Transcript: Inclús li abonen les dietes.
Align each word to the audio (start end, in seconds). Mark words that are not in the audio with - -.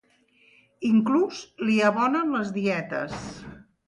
Inclús 0.87 1.41
li 1.67 1.75
abonen 1.89 2.33
les 2.37 2.49
dietes. 2.57 3.15